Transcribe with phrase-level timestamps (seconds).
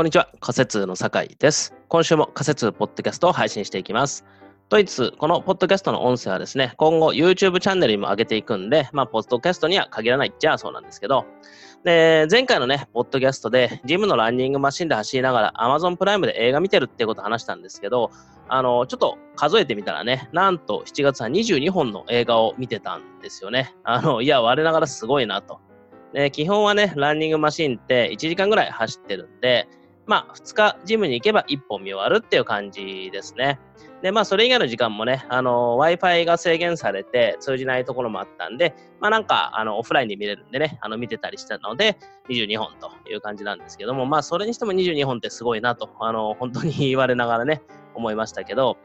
[0.00, 0.30] こんにちは。
[0.40, 1.74] 仮説の酒井です。
[1.88, 4.24] 今週も仮説ポッドキャストを配信していきます。
[4.70, 11.26] ドイツ、このポッドキャストの音声はですね、今後 YouTube チャンネルにも上げていくんで、まあ、ポッドキャストには限らないっちゃそうなんですけど、
[11.84, 18.10] で、前回のね、ポッドキャストで、ジムのランニングマシンで走りながら Amazon プライムで映画見てるってこと話したんですけど、
[18.48, 23.74] あの、ちょっと数えてみたらね、なんと7月は22本の映画を見てたんですよね。
[23.84, 25.60] あの、いや、我ながらすごいなと。
[26.14, 29.68] で、基本はね、ランニングマシンって1時間ぐらい走ってるんで、
[30.10, 33.60] まあ、2日ジムに行けば1本見終わるっていう感じですね。
[34.02, 41.96] で、まあ、それ以外の時間もね、あの、Wi-Fi が制限されて通じないところもあったんで、まあ、なんか、あの、オフラインで見れるんでね、あの、見てたりしたので、
[42.28, 47.62] 22本という感じなんですけども、まあ、それにしても22本ってすごいなと、あの、本当に 言われながらね、
[47.94, 48.78] 思いましたけど、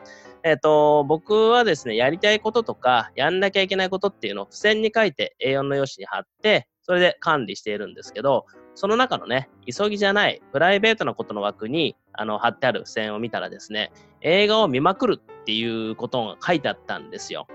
[0.44, 17.48] えっ、と、僕はですね、やりたいこととか、やんなきゃいけないことっていうのを付箋に書いて A4 の用紙に貼って、それで管理しているんですけど、その中のね、急ぎじゃない、プライベートなことの枠に、あの、貼ってある付箋を見たらですね、映画を見まくるっていうことが書いてあったんですよ。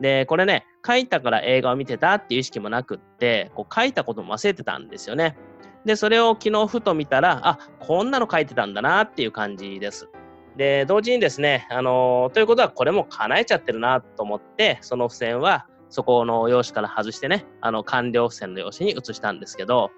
[0.00, 5.36] で、これね、書いたから映画を見てたっていう意識もなくって、こう書いたことも忘れてたんですよね。
[5.84, 10.08] で、それを昨日ふと見たら、あ、こんなの書いてたんだなっていう感じです。
[10.56, 19.92] で、同時にですね、あのということはこれも叶えちゃってるなと思って、その付箋はそこの用紙から外してね、あの完了付箋の用紙に移したんですけど、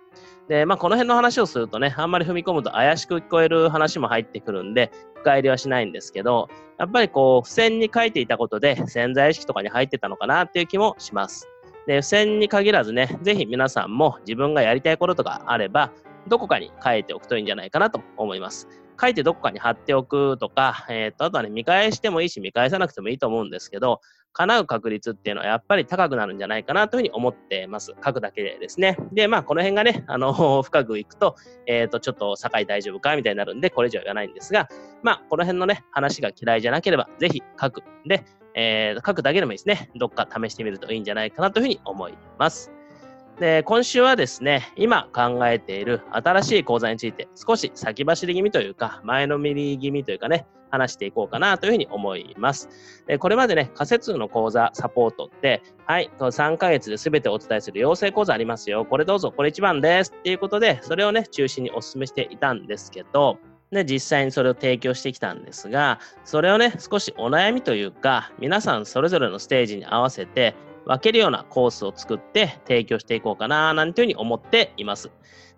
[0.46, 11.48] で、まあこの辺の話をするとね、あんまり踏み込むと怪しく聞こえる話も入ってくるんで、深入りはしないんですけど、やっぱりこう、付箋に書いていたことで潜在意識とかに入ってたのかなっていう気もします。
[11.86, 15.92] で、付箋に限らずね、ぜひ皆さんも自分がやりたいこととかあれば、
[16.28, 18.68] どこかに書いておくといいんじゃないかなと思います。
[19.00, 24.00] 書いてどこかに貼っておくとか、えっ、と、あとはね、見返してもいいし、見返さなくてもいいと思うんですけど、
[24.32, 27.94] 叶う確率っていうのはやっぱり高くなるんじゃないかなというふうに思ってます。
[28.04, 28.98] 書くだけでですね。
[29.12, 34.68] で、まあ、この辺がね、あの、 深くいくと、えっ、と、ちょっと、境大丈夫かみたいになるんで、これ以上言わないんですが、
[35.02, 37.82] まあ、この辺のね、話が嫌いじゃなければ、ぜひ書く。
[38.04, 39.90] で、えー書くだけでもいいですね。
[39.94, 42.75] どっか試してみるといいんじゃないかなというふうに思います。
[43.40, 52.68] で、今週はですね、今考えている新しい講座について少し先走り気味というか、前のめり気味というかね、話していこうかなというふうに思います。
[53.06, 58.84] でこれまでね、仮説の講座サポートって、はい、3ヶ月で全てお伝えする養成講座ありますよ。
[58.84, 60.12] これどうぞ、これ一番です。
[60.18, 63.38] っていうことで、それをね、中心にお勧めしていたんですけど、
[63.70, 70.54] で、実際にそれを提供してきたんですが、それをね、少しお悩みというか、皆さんそれぞれのステージに合わせて、
[70.86, 75.10] 分けるようなコースを作って提供していこうかな、なんていうふうに思っています。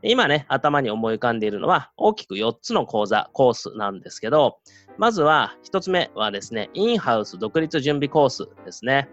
[0.02, 4.58] 今ね、頭に思い浮かんでいるのは、大きく4つの講座、コースなんですけど、
[4.96, 9.08] まずは1つ目はですね、インハウス独立準備コースですね。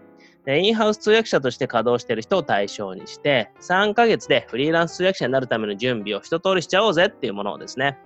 [0.46, 7.98] でインハウス通訳者として稼働している人を対象にして、3ヶ月でフリーランス通訳者になるための準備を一通りしちゃおうぜっていうものをですね。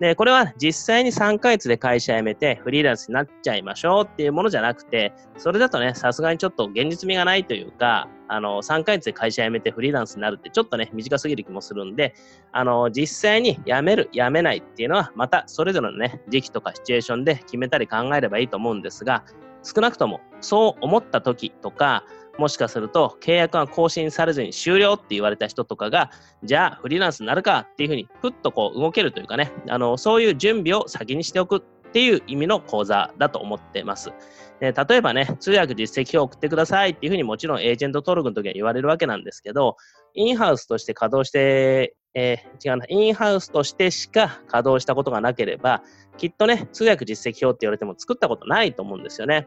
[0.00, 12.14] で、これは実際に3ヶ月で会社辞めてフリーランスになっちゃいましょうっていうものじゃなくて、それだとね、さすがにちょっと現実味がないというか、あの、3ヶ月で会社辞めてフリーランスになるってちょっとね、短すぎる気もするんで、
[12.52, 19.24] あの、実際に辞める、辞めないっていうのは、またそれぞれのね、時期とかシチュエーションで決めたり考えればいいと思うんですが、
[19.62, 22.04] 少なくともそう思った時とか、
[22.38, 26.10] もしかすると契約が更新されずに終了って言われた人とかが、
[26.42, 31.64] じゃあフリーランスになるかっていうふうに、ふっとこう動けるというかね、あの、そういう準備を先にしておく
[31.94, 34.10] っていう意味の講座だと思ってます。
[34.58, 39.76] で例えばね、通訳実績表を送ってくださいっていうふうにもちろんエージェント登録の時は言われるわけなんですけど、
[40.14, 45.84] インハウスとして稼働して、えー違うな、インハウスとしてしか稼働したことがなければ、
[46.16, 49.46] きっとね、通訳実績表って言われても作ったことないと思うんですよね。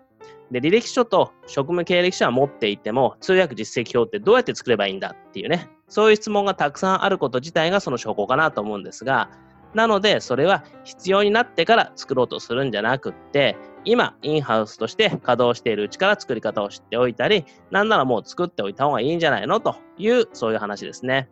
[0.49, 9.29] で、履歴書と職務経歴書は持っていても、通訳実績表ってどうやって作ればいいんだっていうね、そういう質問がたくさんあること自体がその証拠かなと思うんですが、
[9.77, 13.55] なので、それは必要になってから作ろうとするんじゃなくって、
[13.85, 21.29] 今、インハウスとして稼働しているうちから作り方を知っておいたり、なんならもう作っておいた方がいいんじゃないのという、そういう話ですね。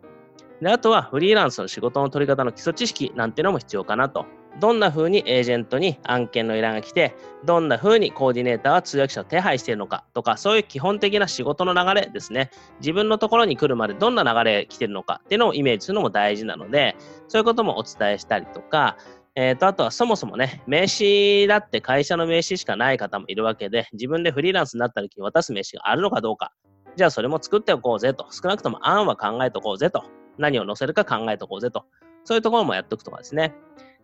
[0.62, 4.26] で、あとはフリーランスの仕事の取り方の基礎知識なんていうのも必要かなと。
[4.60, 7.14] どんな風にエージェントに案件の依頼が来て、
[7.44, 12.50] どんな風にコーディネーターは通訳者を手配しているのかとか、そういう基本的な仕事の流れですね。
[12.80, 16.96] 自分のところに来るまでどんな流れ来てるのかっていうのをイメージするのも大事なので、
[17.28, 18.96] そういうこともお伝えしたりとか、
[19.38, 26.52] えー、とあとはそもそもね、名刺だって会社の名刺しかない方もいるわけで、自分でフリーランスになった時に渡す名刺があるのかどうか、
[26.96, 30.04] じゃあそれも作っておこうぜと、少なくとも案は考えておこうぜと、
[30.38, 31.84] 何を載せるか考えておこうぜと、
[32.24, 33.54] そういうところもやっておくとかですね。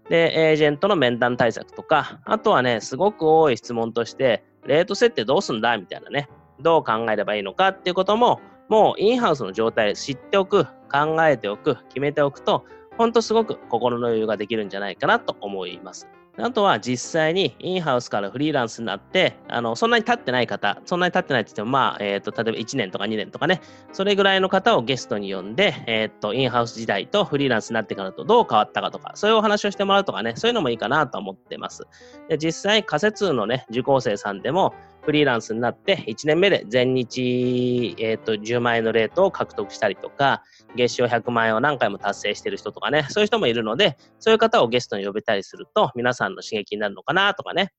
[0.08, 6.28] で、エージェントの面談対策とか、あとはね、すごく多い質問として、レート設定どうすんだみたいなね、
[6.60, 12.64] どう考えればいいのかっていうことも、もうインハウスの状態知っておく、考えておく、決めておくと、
[12.99, 16.08] ほんとすごく心の余裕ができるんじゃないかなと思います。
[16.38, 23.61] あとは実際にインハウスからフリーランスになって、あのそんなに経ってない方、そんなに経ってないって言っても、まあ、えっ、ー、と、例えば1年とか2年とかね、
[23.93, 31.87] それぐらいの方をゲストに呼んで、えっ、ー、と、インハウス時代とフリーランスになってからとどう変わったかとか、そういうお話をしてもらうとかね、そういうのもいいかなと思ってます。
[32.29, 40.43] で実際、仮説のね、受講生さんでも、フリーランスになって1年目で全日、えーと、10万円のレートを獲得したりとか、
[40.76, 47.72] 月賞100万円を何回も達成してる人とかね、そういう人もいるので、そういう方をゲストに呼べたりすると、皆さんの刺激になるのかなとかね。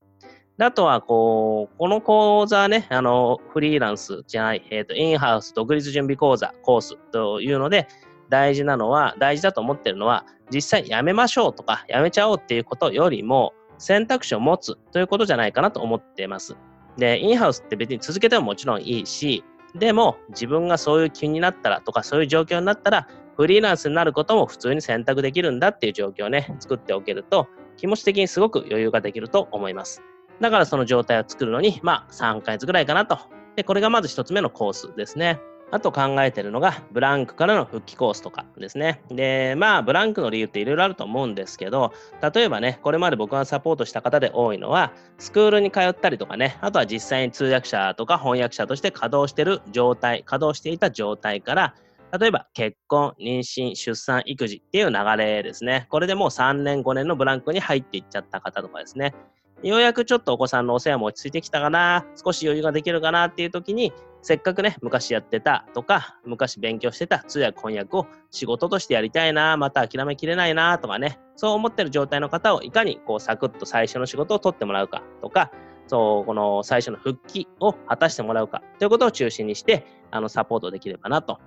[0.60, 7.88] あとは、こう、この講座ね、あの、フリーランスじゃない、えっ、ー、と、インハウス独立準備講座、コースというので、
[8.30, 16.56] 大事なのは、大事だと思ってるのは、実際やめましょうとか、やめちゃおうっていうことよりも、選択肢を持つということじゃないかなと思っています。
[16.98, 19.44] で、インハウスって別に続けてももちろんいいし、
[19.76, 27.48] でも自分がそういう気になったらとかそういう状況になったら、フリーランスになることも普通に選択できるんだっていう状況をね、作っておけると、
[27.78, 30.04] 気持ち的にすごく余裕ができると思います。
[30.40, 33.18] だからその状態を作るのに、まあ3ヶ月ぐらいかなと。
[33.56, 35.40] で、これがまず1つ目のコースですね。
[35.74, 39.02] あと考えてるのが、ブランクからの復帰コースとかですね。
[39.10, 41.92] で、まあ、ブランクの理由っていろいろあると思うんですけど、
[42.32, 51.74] 例えばね、これまで僕がサポートした方で多いのは、スクールに通ったりとかね、あとは実際に通訳者とか翻訳者として稼働してる状態、稼働していた状態から、
[52.20, 55.88] 例えば結婚、妊娠、出産、育児っていう流れですね。
[55.90, 59.16] これでもう3年、5年のブランクに入っていっちゃった方とかですね。
[59.64, 75.50] ようやくちょっとお子さんのお世話も落ち着いてきたかな、少し余裕ができるかなっていう時に、せっかくね、昔やってたとか、昔勉強してた通訳翻訳を仕事としてやりたいな、また諦めきれないなとかね、そう思ってる状態の方をいかにこうサクッと最初の仕事を取ってもらうかとか、
[75.88, 81.40] そう、この最初の復帰を果たしてもらうかということを中心にして、あの、サポートできればなと。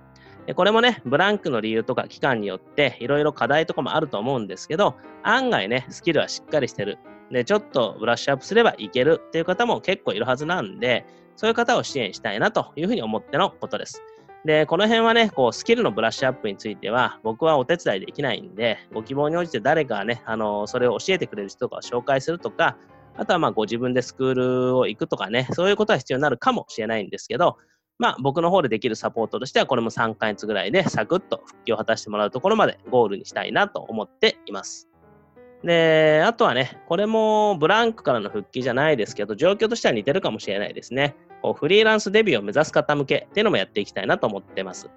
[0.47, 6.97] でこれもね、ブランクの理由とか期間によっていろいろ課題とかもあると思うんですけど、案外ね、スキルはしっかりしてる。
[7.29, 11.05] で、ちょっとブラッシュアップすればいけるっていう方も結構いるはずなんで、
[11.35, 14.01] そういう方を支援したいなというふうに思ってのことです。
[14.45, 22.77] で、この辺はね、こう、スキルのブラッシュアップについては、僕はお手伝いできないんで、ご希望に応じて誰かね、あの、それを教えてくれる人とかを紹介するとか、
[23.17, 27.57] あとはまあご自分でスクールを行くとかね、そういうことは必要になるかもしれないんですけど、
[27.99, 34.87] まあ僕の方でできるサポートとしては、これも3ヶ月ぐらいでサクッと復帰を果たしてもらうところまでゴールにしたいなと思っています。
[35.63, 41.15] で、あとはね、これもブランクからの復帰じゃないですけど、状況としては似てるかもしれないですね。
[41.41, 44.89] こうフリーランスデビューを目指す方向けっていうのもやっていきたいなと思ってます。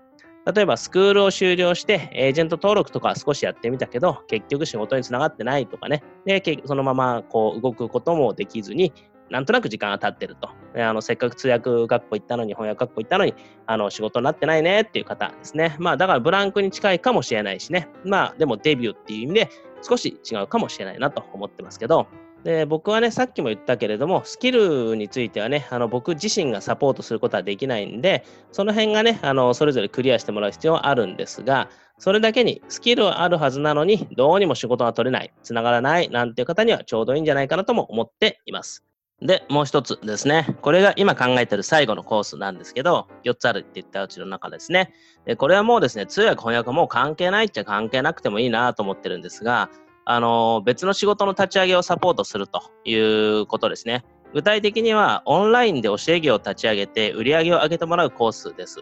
[0.54, 8.92] 例えば、スクールを修了して、エージェント登録とか少しやってみたけど、結局仕事につながってないとかね、で、そのままこう動くこともできずに、
[9.30, 10.50] なんとなく時間が経ってると。
[10.76, 13.34] あのせっかく通訳学校行ったのに、翻訳学校行ったのに、
[13.66, 15.76] あの仕事になってないねっていう方ですね。
[15.78, 17.88] まあ、だからブランクに近いかもしれないしね。
[18.04, 19.50] まあ、でもデビューっていう意味で
[19.82, 22.06] 少し違うかもしれないなと思ってますけど、
[22.44, 31.68] で僕はね、さっきも言ったけれども、スキルについてはね、あの僕自身がサポートすることはできないんで、その辺がね、あのそれぞれクリアしてもらう必要はあるんですが、
[31.98, 38.89] それだけにスキルはあるはずなのに、どうにも仕事が取れない、つながらないなんていう方にはちょうどいいんじゃないかなとも思っています。
[39.22, 40.56] で、もう一つですね。
[40.62, 44.94] これが今考えてる最後のコースなんですけど、4つあるって言ったうちの中ですね。
[45.26, 49.68] でこれはもうですね、通訳翻訳はもう関係ないっちゃ関係なくてもいいなと思ってるんですが、
[50.06, 54.04] あの、別の仕事の立ち上げをサポートするということですね。
[54.32, 58.78] 具体的には、オンラインで教え業を立ち上げて、売り上げを上げてもらうコースです。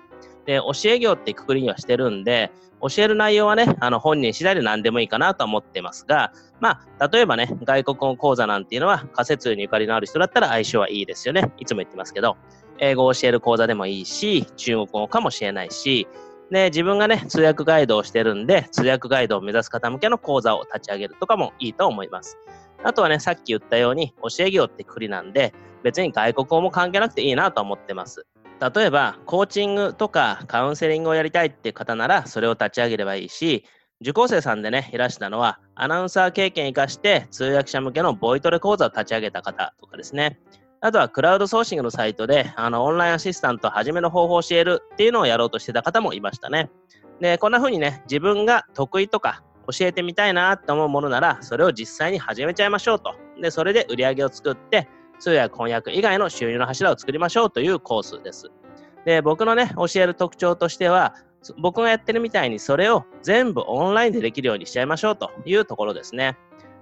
[0.49, 2.51] で、教え業ってくくりにはしてるんで、
[2.81, 11.53] 教える内容はね、あの、本人次第で何でもいいかなと思ってますが、まあ、例えばね、外国語講座なんていうのは、仮説にゆかりのある人だったら相性はいいですよね。
[11.59, 12.39] いつも言ってますけど、
[12.79, 16.09] 英語を教える講座でもいいし、中国語かもしれないし、
[16.51, 22.39] で、自分がね、通訳ガイドをしてるんで、通訳ガイドを目指す方向けの講座を立ち上げるとかもいいと思います。
[22.83, 25.53] あとはね、さっき言ったように、教え業ってくりなんで、
[25.83, 28.27] 別に外国語も関係なくていいなと思ってます。
[28.61, 33.65] 例えば、コーチングとかカウンセリングをやりたいって方なら、それを立ち上げればいいし、
[34.01, 40.39] 受講生さんでね、いらしたのは、アナウンサー経験生かして通訳者向けのボイトレ講座を立ち上げた方とかですね。
[40.81, 46.71] あとはクラウドソーシングのサイトで、あの、オンラインアシスタント始めの方法を教えるっていうのをやろうとしてた方もいましたね。
[47.21, 53.15] で、こんな風にね、自分が得意とか教えてみたいなって思うものなら、それを実際に始めちゃいましょうと。
[53.41, 54.89] で、それで売り上げを作って、
[55.19, 58.51] 通訳翻訳以外の収入の柱を作りましょうというコースです。
[59.05, 61.15] で、僕のね、教える特徴としては、
[61.59, 66.37] 僕がやってるみたいにそれを全部オンラインでできるようにしちゃいましょうというところですね。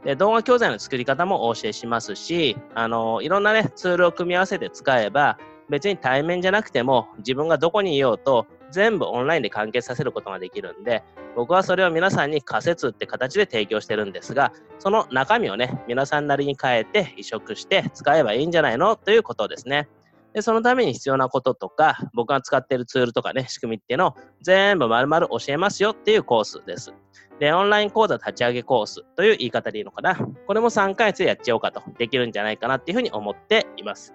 [0.04, 5.38] で動画教材の作り方もお教えしますし、あのいろんなね、ツールを組み合わせて使えば、
[5.68, 11.02] 別に対面じゃなくても自分がどこにいようと全部オンラインで完結させることができるんで、
[11.34, 18.96] 僕はそれを皆さんに仮説って形で提供してるんですが、その中身をね、皆さんなりに変えて移植して使えばいいんじゃないの？
[18.96, 19.88] ということですね。
[20.32, 26.92] で、そのために必要なこととか、僕が使ってるツールとかね、仕組みっていうのを全部丸々教えますよっていうコースです。
[27.38, 30.16] で、オンライン講座立ち上げコースという言い方でいいのかな？
[30.46, 34.14] これも3ヶ月でやっちゃおうかと、できるんじゃないかなっていうふうに思っています。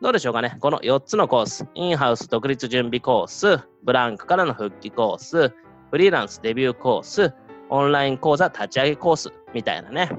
[0.00, 0.56] どうでしょうかね。
[0.60, 5.52] この4つのコース、インハウス独立準備コース、ブランクからの復帰コース、
[5.90, 7.34] フリーランスデビューコース、
[7.68, 10.10] オンライン講座立ち上げコースみたいなね。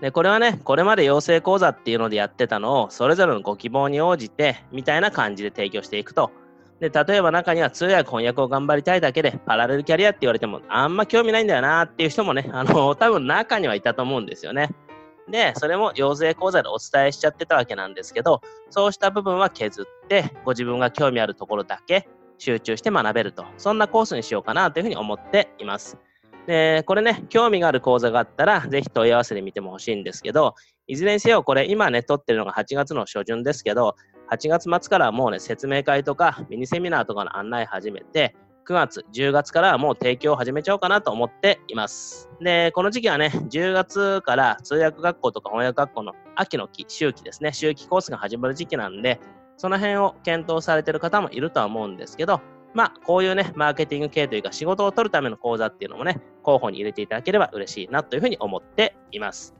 [0.00, 6.32] で、これはね、これまで養成講座っていうのでやってたのを、それぞれのご希望に応じて、みたいな感じで提供していくと。
[6.80, 14.70] で、例えば中には通訳翻訳を頑張りたいだけで、パラレルキャリアって言われても、あんま興味ないんだよなっていう人もね、あの、多分中にはいたと思うんですよね。
[15.30, 18.40] で、それも養成講座でお伝えしちゃってたわけなんですけど、
[18.70, 25.98] そうした部分は削って、ご自分が興味あるところだけ集中して学べると、そんなコースにしようかなというふうに思っています。
[26.46, 30.54] で、これね、興味がある講座があったら、ぜひ問い合わせてみてもほしいんですけど、
[30.86, 33.96] いずれにせよ、これ今ね、撮ってるのが8月の初旬ですけど、
[34.30, 42.28] 8月末からもうね、説明会とかミニセミナーとかの案内始めて、9月、10月からはもう提供を始めちゃおうかなと思っています。
[42.40, 49.20] で、この時期はね、10月から通訳学校とか翻訳学校の秋の期、秋季ですね、秋季コースが始まる時期なんで、
[49.56, 52.40] その辺を検討されてる方もいるとは思うんですけど、
[52.74, 59.54] まあ、こういうね、マーケティング系というか仕事を取るための講座っていうのもね、候補に入れていただければ嬉しいなというふうに思っています。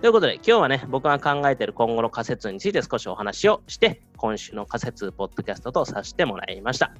[0.00, 6.92] ということで、今日はね、僕が考えている今後の仮説について少しお話をして、今週の仮説ポッドキャストとさせてもらいました。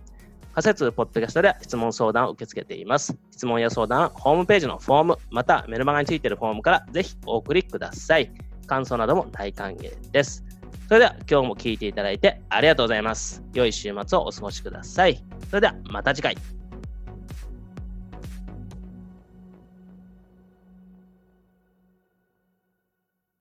[0.56, 3.14] 仮説ポッドキャストでは質問相談を受け付けています。
[3.30, 8.32] 質問や相談はホームページのフォーム、またメルマガについているフォームからぜひお送りください。
[8.66, 10.46] 感想なども大歓迎です。
[10.88, 13.44] それでは今日も聴いていただいてありがとうございます。
[13.52, 15.22] 良い週末をお過ごしください。
[15.50, 16.55] それではまた次回。